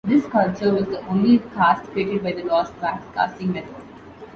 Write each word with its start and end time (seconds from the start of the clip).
This 0.03 0.23
sculpture 0.25 0.73
was 0.73 0.87
the 0.87 0.99
only 1.09 1.37
cast 1.53 1.83
created 1.91 2.23
by 2.23 2.31
the 2.31 2.41
lost-wax 2.41 3.05
casting 3.13 3.51
method. 3.53 3.83